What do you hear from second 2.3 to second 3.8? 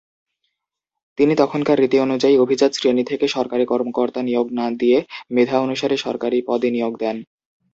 অভিজাত শ্রেণী থেকে সরকারী